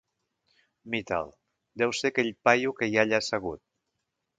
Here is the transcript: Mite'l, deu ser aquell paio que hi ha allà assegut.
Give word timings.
Mite'l, 0.93 1.29
deu 1.83 1.95
ser 2.01 2.13
aquell 2.13 2.33
paio 2.49 2.77
que 2.81 2.91
hi 2.93 2.97
ha 3.01 3.09
allà 3.09 3.23
assegut. 3.25 3.69